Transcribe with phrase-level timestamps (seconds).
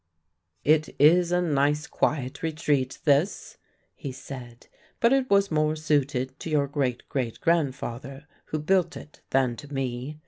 [0.63, 3.59] "It is a nice, quiet retreat this,"
[3.93, 4.65] he said,
[4.99, 9.71] "but it was more suited to your great great grandfather who built it than to
[9.71, 10.17] me.